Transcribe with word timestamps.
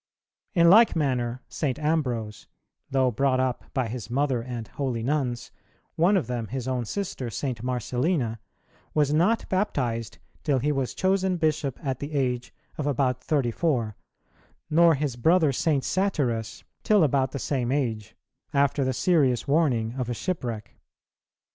In 0.55 0.67
like 0.67 0.95
manner, 0.95 1.43
St. 1.47 1.77
Ambrose, 1.77 2.47
though 2.89 3.11
brought 3.11 3.39
up 3.39 3.65
by 3.71 3.87
his 3.87 4.09
mother 4.09 4.41
and 4.41 4.67
holy 4.67 5.03
nuns, 5.03 5.51
one 5.95 6.17
of 6.17 6.25
them 6.25 6.47
his 6.47 6.67
own 6.67 6.85
sister 6.85 7.29
St. 7.29 7.61
Marcellina, 7.63 8.39
was 8.95 9.13
not 9.13 9.47
baptized 9.47 10.17
till 10.41 10.57
he 10.57 10.71
was 10.71 10.95
chosen 10.95 11.37
bishop 11.37 11.77
at 11.83 11.99
the 11.99 12.13
age 12.13 12.51
of 12.79 12.87
about 12.87 13.23
thirty 13.23 13.51
four, 13.51 13.95
nor 14.71 14.95
his 14.95 15.15
brother 15.15 15.51
St. 15.51 15.83
Satyrus 15.83 16.63
till 16.81 17.03
about 17.03 17.29
the 17.29 17.37
same 17.37 17.71
age, 17.71 18.15
after 18.55 18.83
the 18.83 18.93
serious 18.93 19.47
warning 19.47 19.93
of 19.93 20.09
a 20.09 20.15
shipwreck. 20.15 20.77